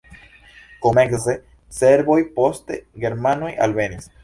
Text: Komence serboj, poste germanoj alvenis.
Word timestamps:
Komence 0.85 1.35
serboj, 1.81 2.17
poste 2.41 2.81
germanoj 3.07 3.53
alvenis. 3.67 4.13